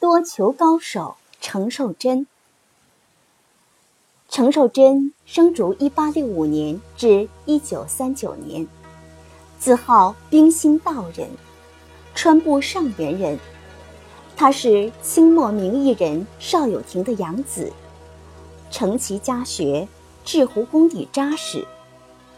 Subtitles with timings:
[0.00, 2.26] 多球高手程寿珍。
[4.30, 8.66] 程寿珍生卒一八六五年至一九三九年，
[9.58, 11.28] 自号冰心道人，
[12.14, 13.38] 川部上元人。
[14.34, 17.70] 他是清末名艺人邵有亭的养子，
[18.70, 19.86] 承其家学，
[20.24, 21.62] 制壶功底扎实，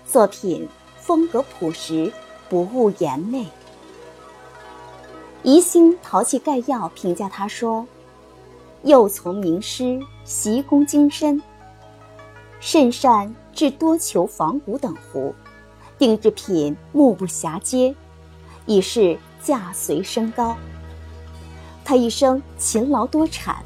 [0.04, 2.12] 作品风格朴实，
[2.48, 3.44] 不务言媚。
[5.44, 7.84] 《宜兴陶器概要》评价他说
[8.84, 11.42] ：“幼从名师，习功精深，
[12.60, 15.34] 甚善制多球、仿古等壶，
[15.98, 17.92] 定制品目不暇接，
[18.66, 20.56] 已是价随升高。
[21.84, 23.64] 他一生勤劳多产，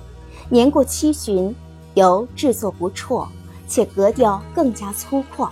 [0.48, 1.54] 年过七旬，
[1.92, 3.28] 由制作不辍，
[3.68, 5.50] 且格调更加粗犷。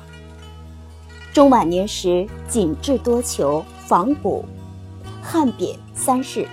[1.35, 4.43] 中晚年时，仅制多球、仿古。”
[5.27, 6.47] 汉匾三世，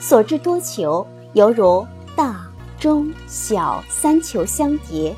[0.00, 1.86] 所制多球犹如
[2.16, 2.44] 大、
[2.76, 5.14] 中、小三球相叠，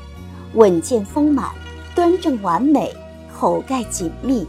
[0.53, 1.49] 稳健丰满，
[1.95, 2.95] 端正完美，
[3.35, 4.45] 口盖紧密，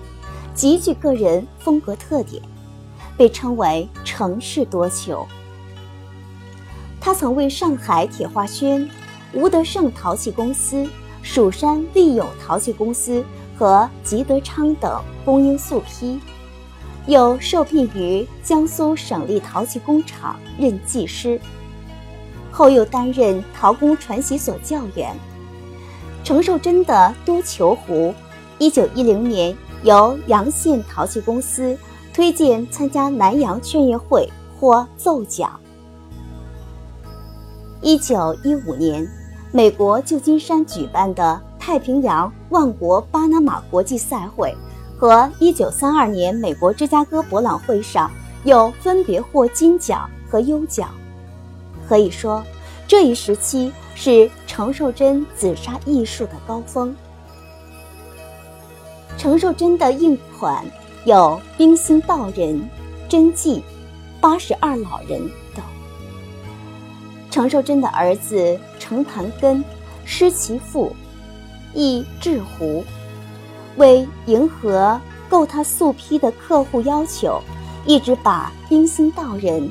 [0.55, 2.43] 极具个人风格特点，
[3.17, 5.27] 被称为城市多球。
[7.01, 8.87] 他曾为上海铁花轩、
[9.33, 10.87] 吴德胜陶器公司、
[11.23, 13.25] 蜀山利友陶器公司
[13.59, 16.21] 和吉德昌等供应素坯。
[17.07, 21.41] 又受聘于江苏省立陶器工厂任技师，
[22.51, 25.17] 后又担任陶工传习所教员。
[26.23, 28.15] 程寿珍的多球壶，
[28.59, 31.77] 一九一零年由洋县陶器公司
[32.15, 35.59] 推荐参加南洋劝业会，获奏奖。
[37.81, 39.05] 一九一五年，
[39.51, 44.55] 美国旧金山举办的太平洋万国巴拿马国际赛会。
[45.03, 48.09] 和1932年美国芝加哥博览会上，
[48.45, 50.91] 又分别获金奖和优奖。
[51.89, 52.41] 可以说，
[52.87, 56.95] 这一时期是程寿珍紫砂艺术的高峰。
[59.19, 60.65] 程寿珍的印款
[61.05, 62.63] 有冰心道人、
[63.09, 63.61] 真迹、
[64.21, 65.21] 八十二老人
[65.53, 65.65] 等。
[67.29, 69.65] 程寿珍的儿子程盘根
[70.05, 70.95] 失其父，
[71.75, 72.85] 亦制壶。
[73.77, 77.41] 为迎合购他素坯的客户要求，
[77.87, 79.71] 一直把冰心道人、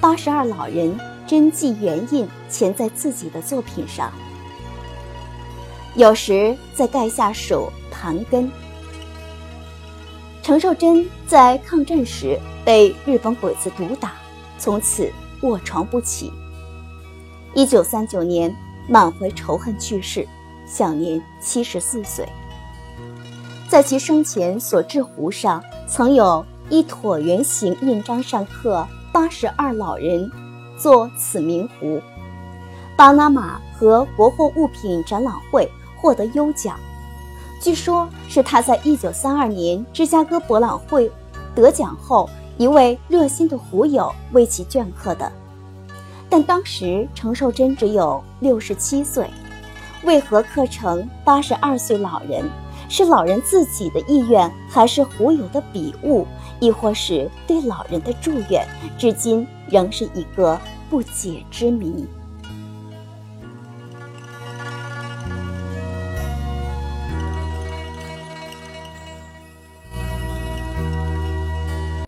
[0.00, 4.12] 八十二老人真迹原印钳在自己的作品上，
[5.94, 8.50] 有时在盖下手盘根。
[10.42, 14.12] 程寿珍在抗战时被日本鬼子毒打，
[14.58, 15.10] 从此
[15.42, 16.32] 卧床不起。
[17.54, 18.54] 一九三九年
[18.88, 20.26] 满怀仇恨去世，
[20.66, 22.26] 享年七十四岁。
[23.68, 30.30] 在其生前所制壶上，曾有一椭圆形印章，上刻“八十二老人”，
[30.80, 32.00] 作此名壶。
[32.96, 35.70] 巴拿马和国货物品展览会
[36.00, 36.80] 获得优奖，
[37.60, 41.10] 据说是他在一九三二年芝加哥博览会
[41.54, 45.30] 得奖后，一位热心的壶友为其镌刻的。
[46.30, 49.28] 但当时程寿珍只有六十七岁，
[50.04, 52.44] 为何刻成八十二岁老人？
[52.90, 56.26] 是老人自己的意愿，还是胡友的笔误，
[56.58, 58.66] 亦或是对老人的祝愿，
[58.96, 60.58] 至今仍是一个
[60.88, 62.06] 不解之谜。